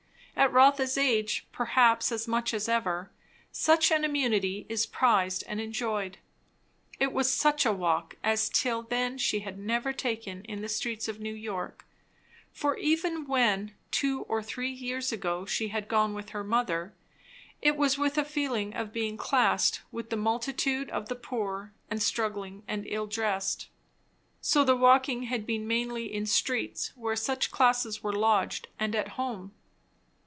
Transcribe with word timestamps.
At 0.33 0.51
Rotha's 0.51 0.97
age, 0.97 1.45
perhaps 1.51 2.11
as 2.11 2.27
much 2.27 2.51
as 2.51 2.67
ever, 2.67 3.11
such 3.51 3.91
an 3.91 4.03
immunity 4.03 4.65
is 4.69 4.87
prized 4.87 5.43
and 5.45 5.61
enjoyed. 5.61 6.17
It 6.99 7.13
was 7.13 7.31
such 7.31 7.63
a 7.63 7.71
walk 7.71 8.15
as 8.23 8.49
till 8.49 8.81
then 8.81 9.19
she 9.19 9.41
had 9.41 9.59
never 9.59 9.93
taken 9.93 10.41
in 10.45 10.63
the 10.63 10.67
streets 10.69 11.07
of 11.07 11.19
New 11.19 11.35
York; 11.35 11.85
for 12.51 12.75
even 12.77 13.27
when, 13.27 13.75
two 13.91 14.23
or 14.23 14.41
three 14.41 14.71
years 14.71 15.11
ago, 15.11 15.45
she 15.45 15.67
had 15.67 15.87
gone 15.87 16.15
with 16.15 16.29
her 16.29 16.43
mother, 16.43 16.95
it 17.61 17.77
was 17.77 17.99
with 17.99 18.17
a 18.17 18.25
feeling 18.25 18.73
of 18.73 18.91
being 18.91 19.17
classed 19.17 19.81
with 19.91 20.09
the 20.09 20.15
multitude 20.17 20.89
of 20.89 21.07
the 21.07 21.15
poor 21.15 21.71
and 21.87 22.01
struggling 22.01 22.63
and 22.67 22.87
ill 22.87 23.05
dressed. 23.05 23.67
So 24.41 24.63
the 24.63 24.75
walking 24.75 25.23
had 25.23 25.45
been 25.45 25.67
mainly 25.67 26.11
in 26.11 26.25
streets 26.25 26.93
where 26.95 27.15
such 27.17 27.51
classes 27.51 28.01
were 28.01 28.11
lodged 28.13 28.67
and 28.79 28.95
at 28.95 29.09
home. 29.09 29.53